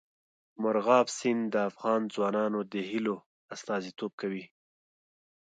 مورغاب 0.61 1.07
سیند 1.17 1.43
د 1.53 1.55
افغان 1.69 2.01
ځوانانو 2.13 2.59
د 2.71 2.73
هیلو 2.89 3.15
استازیتوب 3.53 4.11
کوي. 4.21 4.43